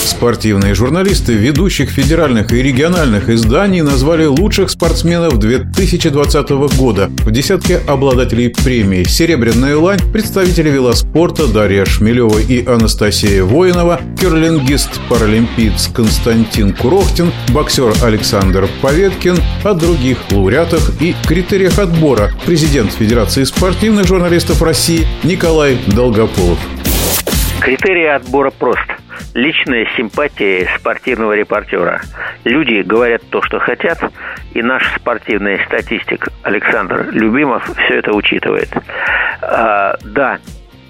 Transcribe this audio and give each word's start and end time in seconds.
Спортивные 0.00 0.74
журналисты 0.74 1.34
ведущих 1.34 1.90
федеральных 1.90 2.52
и 2.52 2.62
региональных 2.62 3.28
изданий 3.28 3.82
назвали 3.82 4.24
лучших 4.24 4.70
спортсменов 4.70 5.38
2020 5.38 6.50
года. 6.78 7.10
В 7.18 7.30
десятке 7.30 7.78
обладателей 7.86 8.48
премии 8.48 9.04
«Серебряная 9.04 9.76
лань» 9.76 10.00
представители 10.10 10.70
велоспорта 10.70 11.46
Дарья 11.46 11.84
Шмелева 11.84 12.38
и 12.38 12.64
Анастасия 12.66 13.44
Воинова, 13.44 14.00
керлингист-паралимпиец 14.18 15.92
Константин 15.92 16.72
Курохтин, 16.72 17.30
боксер 17.50 17.92
Александр 18.02 18.68
Поветкин, 18.80 19.36
о 19.64 19.74
других 19.74 20.18
лауреатах 20.30 21.02
и 21.02 21.14
критериях 21.26 21.78
отбора 21.78 22.32
президент 22.46 22.92
Федерации 22.92 23.44
спортивных 23.44 24.06
журналистов 24.06 24.62
России 24.62 25.06
Николай 25.24 25.78
Долгополов. 25.88 26.58
Критерии 27.60 28.06
отбора 28.06 28.50
прост– 28.50 28.80
личная 29.34 29.86
симпатия 29.96 30.68
спортивного 30.78 31.32
репортера. 31.32 32.00
Люди 32.44 32.82
говорят 32.82 33.22
то, 33.30 33.42
что 33.42 33.58
хотят, 33.58 33.98
и 34.54 34.62
наш 34.62 34.84
спортивный 34.96 35.60
статистик 35.66 36.28
Александр 36.42 37.08
Любимов 37.10 37.64
все 37.64 37.98
это 37.98 38.12
учитывает. 38.12 38.70
А, 39.42 39.96
да, 40.04 40.38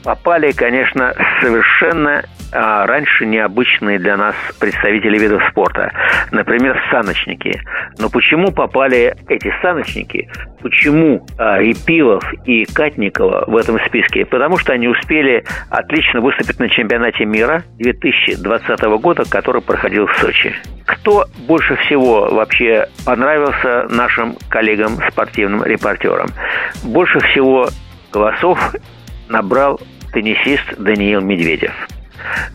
попали, 0.03 0.53
конечно, 0.53 1.15
совершенно 1.41 2.25
раньше 2.53 3.27
необычные 3.27 3.99
для 3.99 4.17
нас 4.17 4.35
представители 4.59 5.19
видов 5.19 5.43
спорта. 5.51 5.93
Например, 6.31 6.81
саночники. 6.91 7.61
Но 7.99 8.09
почему 8.09 8.53
попали 8.53 9.17
эти 9.29 9.53
саночники? 9.63 10.29
Почему 10.63 11.27
а, 11.39 11.59
Репилов 11.59 12.23
и 12.45 12.65
Катникова 12.65 13.45
в 13.47 13.57
этом 13.57 13.79
списке? 13.87 14.25
Потому 14.25 14.59
что 14.59 14.73
они 14.73 14.89
успели 14.89 15.45
отлично 15.71 16.21
выступить 16.21 16.59
на 16.59 16.69
чемпионате 16.69 17.25
мира 17.25 17.63
2020 17.79 18.81
года, 19.01 19.23
который 19.29 19.63
проходил 19.63 20.07
в 20.07 20.17
Сочи. 20.19 20.55
Кто 20.87 21.27
больше 21.47 21.77
всего 21.77 22.29
вообще 22.31 22.89
понравился 23.07 23.87
нашим 23.91 24.37
коллегам, 24.49 24.99
спортивным 25.11 25.65
репортерам? 25.65 26.29
Больше 26.85 27.21
всего 27.21 27.69
голосов 28.13 28.59
набрал 29.29 29.81
теннисист 30.13 30.77
Даниил 30.79 31.21
Медведев. 31.21 31.73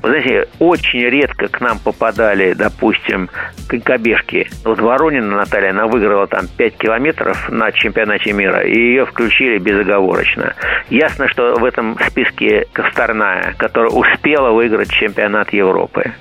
Вы 0.01 0.09
знаете, 0.09 0.47
очень 0.59 1.01
редко 1.01 1.47
к 1.47 1.61
нам 1.61 1.79
попадали, 1.79 2.53
допустим, 2.53 3.29
конькобежки. 3.67 4.47
Вот 4.63 4.79
Воронина 4.79 5.37
Наталья, 5.37 5.71
она 5.71 5.87
выиграла 5.87 6.27
там 6.27 6.47
5 6.47 6.77
километров 6.77 7.49
на 7.49 7.71
чемпионате 7.71 8.33
мира, 8.33 8.61
и 8.61 8.77
ее 8.77 9.05
включили 9.05 9.57
безоговорочно. 9.57 10.53
Ясно, 10.89 11.27
что 11.27 11.55
в 11.55 11.65
этом 11.65 11.97
списке 12.07 12.67
Косторная, 12.73 13.55
которая 13.57 13.91
успела 13.91 14.51
выиграть 14.51 14.91
чемпионат 14.91 15.53
Европы. 15.53 16.13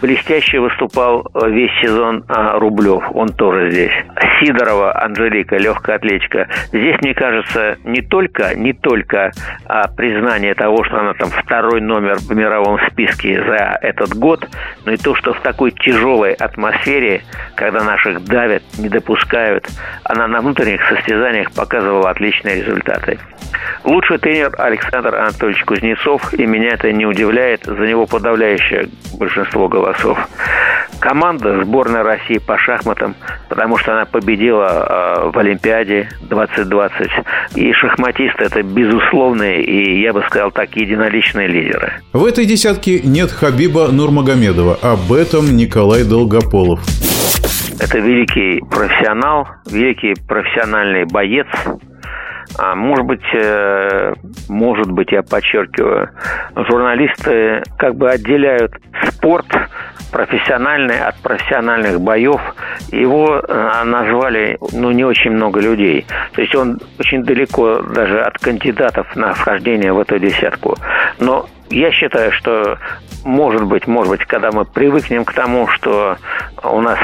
Блестяще 0.00 0.58
выступал 0.58 1.26
весь 1.46 1.70
сезон 1.80 2.24
а, 2.28 2.58
Рублев, 2.58 3.04
он 3.12 3.28
тоже 3.28 3.70
здесь. 3.70 3.92
Сидорова 4.44 5.02
Анжелика, 5.02 5.56
легкая 5.56 5.96
атлетика. 5.96 6.48
Здесь, 6.68 7.00
мне 7.00 7.14
кажется, 7.14 7.78
не 7.84 8.02
только, 8.02 8.54
не 8.54 8.74
только 8.74 9.32
а, 9.64 9.88
признание 9.88 10.54
того, 10.54 10.84
что 10.84 10.98
она 10.98 11.14
там 11.14 11.30
второй 11.30 11.80
номер 11.80 12.16
в 12.18 12.30
мировом 12.34 12.78
списке 12.90 13.42
за 13.42 13.78
этот 13.80 14.14
год, 14.14 14.46
но 14.84 14.92
и 14.92 14.96
то, 14.96 15.14
что 15.14 15.32
в 15.32 15.40
такой 15.40 15.70
тяжелой 15.70 16.34
атмосфере, 16.34 17.22
когда 17.54 17.82
наших 17.82 18.24
давят, 18.24 18.62
не 18.78 18.88
допускают, 18.88 19.66
она 20.04 20.26
на 20.28 20.40
внутренних 20.40 20.86
состязаниях 20.88 21.52
показывала 21.52 22.10
отличные 22.10 22.56
результаты. 22.56 23.18
Лучший 23.84 24.18
тренер 24.18 24.52
Александр 24.58 25.14
Анатольевич 25.14 25.64
Кузнецов, 25.64 26.34
и 26.34 26.46
меня 26.46 26.70
это 26.70 26.92
не 26.92 27.06
удивляет, 27.06 27.64
за 27.64 27.86
него 27.86 28.06
подавляющее 28.06 28.88
большинство 29.18 29.68
голосов. 29.68 30.18
Команда 31.04 31.62
сборной 31.62 32.00
России 32.00 32.38
по 32.38 32.56
шахматам, 32.56 33.14
потому 33.50 33.76
что 33.76 33.92
она 33.92 34.06
победила 34.06 35.26
э, 35.26 35.30
в 35.34 35.38
Олимпиаде 35.38 36.08
2020. 36.22 37.10
И 37.56 37.74
шахматисты 37.74 38.44
это 38.44 38.62
безусловные 38.62 39.62
и, 39.62 40.00
я 40.00 40.14
бы 40.14 40.22
сказал 40.22 40.50
так, 40.50 40.74
единоличные 40.76 41.46
лидеры. 41.46 41.92
В 42.14 42.24
этой 42.24 42.46
десятке 42.46 43.00
нет 43.00 43.30
Хабиба 43.30 43.88
Нурмагомедова. 43.92 44.78
Об 44.80 45.12
этом 45.12 45.54
Николай 45.54 46.04
Долгополов. 46.04 46.80
Это 47.78 47.98
великий 47.98 48.60
профессионал, 48.70 49.46
великий 49.66 50.14
профессиональный 50.26 51.04
боец, 51.04 51.48
а 52.56 52.74
может 52.74 53.04
быть, 53.04 53.24
э, 53.34 54.14
может 54.48 54.90
быть, 54.90 55.12
я 55.12 55.22
подчеркиваю, 55.22 56.08
журналисты 56.56 57.62
как 57.78 57.96
бы 57.96 58.10
отделяют 58.10 58.72
спорт 59.06 59.46
профессиональный 60.10 60.98
от 60.98 61.16
профессиональных 61.16 62.00
боев. 62.00 62.40
Его 62.92 63.40
э, 63.40 63.82
назвали, 63.84 64.58
ну, 64.72 64.90
не 64.92 65.04
очень 65.04 65.32
много 65.32 65.60
людей. 65.60 66.06
То 66.32 66.40
есть 66.40 66.54
он 66.54 66.78
очень 66.98 67.24
далеко 67.24 67.82
даже 67.82 68.20
от 68.20 68.38
кандидатов 68.38 69.14
на 69.16 69.32
вхождение 69.32 69.92
в 69.92 69.98
эту 69.98 70.18
десятку. 70.18 70.76
Но 71.18 71.46
я 71.70 71.90
считаю, 71.90 72.32
что 72.32 72.78
может 73.24 73.64
быть, 73.64 73.86
может 73.86 74.10
быть, 74.10 74.24
когда 74.26 74.50
мы 74.52 74.64
привыкнем 74.64 75.24
к 75.24 75.32
тому, 75.32 75.66
что 75.68 76.16
у 76.62 76.80
нас 76.80 76.98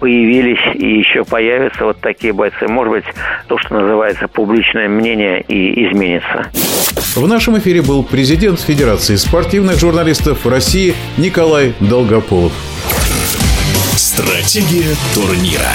появились 0.00 0.74
и 0.74 0.98
еще 0.98 1.24
появятся 1.24 1.84
вот 1.84 2.00
такие 2.00 2.32
бойцы. 2.32 2.66
Может 2.68 2.92
быть, 2.92 3.04
то, 3.46 3.58
что 3.58 3.74
называется 3.74 4.28
публичное 4.28 4.88
мнение 4.88 5.40
и 5.42 5.86
изменится. 5.86 6.50
В 7.16 7.26
нашем 7.26 7.58
эфире 7.58 7.80
был 7.80 8.02
президент 8.02 8.60
Федерации 8.60 9.16
спортивных 9.16 9.78
журналистов 9.78 10.44
России 10.44 10.94
Николай 11.16 11.72
Долгополов. 11.80 12.52
Стратегия 13.96 14.94
турнира. 15.14 15.72